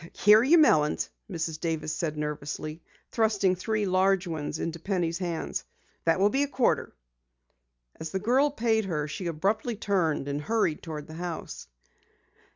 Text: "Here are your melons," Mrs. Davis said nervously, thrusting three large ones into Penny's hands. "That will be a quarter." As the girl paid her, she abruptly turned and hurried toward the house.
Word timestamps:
"Here 0.13 0.39
are 0.39 0.43
your 0.43 0.57
melons," 0.59 1.11
Mrs. 1.29 1.59
Davis 1.59 1.93
said 1.93 2.17
nervously, 2.17 2.81
thrusting 3.11 3.55
three 3.55 3.85
large 3.85 4.25
ones 4.25 4.57
into 4.57 4.79
Penny's 4.79 5.19
hands. 5.19 5.63
"That 6.05 6.19
will 6.19 6.31
be 6.31 6.41
a 6.41 6.47
quarter." 6.47 6.95
As 7.99 8.09
the 8.09 8.17
girl 8.17 8.49
paid 8.49 8.85
her, 8.85 9.07
she 9.07 9.27
abruptly 9.27 9.75
turned 9.75 10.27
and 10.27 10.41
hurried 10.41 10.81
toward 10.81 11.05
the 11.05 11.13
house. 11.13 11.67